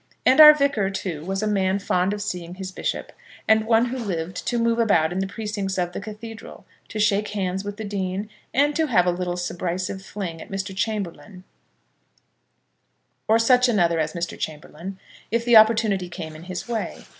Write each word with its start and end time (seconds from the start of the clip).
And 0.25 0.39
our 0.41 0.51
Vicar, 0.55 0.89
too, 0.89 1.23
was 1.23 1.43
a 1.43 1.47
man 1.47 1.77
fond 1.77 2.11
of 2.11 2.23
seeing 2.23 2.55
his 2.55 2.71
bishop, 2.71 3.11
and 3.47 3.67
one 3.67 3.85
who 3.85 3.99
loved 3.99 4.47
to 4.47 4.57
move 4.57 4.79
about 4.79 5.13
in 5.13 5.19
the 5.19 5.27
precincts 5.27 5.77
of 5.77 5.91
the 5.93 6.01
cathedral, 6.01 6.65
to 6.89 6.97
shake 6.97 7.27
hands 7.27 7.63
with 7.63 7.77
the 7.77 7.83
dean, 7.83 8.27
and 8.51 8.75
to 8.75 8.87
have 8.87 9.05
a 9.05 9.11
little 9.11 9.37
subrisive 9.37 10.01
fling 10.03 10.41
at 10.41 10.49
Mr. 10.49 10.75
Chamberlaine, 10.75 11.43
or 13.27 13.37
such 13.37 13.69
another 13.69 13.99
as 13.99 14.13
Mr. 14.13 14.39
Chamberlaine, 14.39 14.97
if 15.29 15.45
the 15.45 15.55
opportunity 15.55 16.09
came 16.09 16.35
in 16.35 16.45
his 16.45 16.67
way. 16.67 17.05